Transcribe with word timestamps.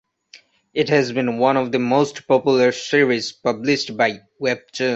It 0.73 0.89
has 0.89 1.11
been 1.11 1.37
one 1.37 1.57
of 1.57 1.71
the 1.71 1.77
most 1.77 2.27
popular 2.27 2.71
series 2.71 3.33
published 3.33 3.95
by 3.95 4.21
Webtoon. 4.41 4.89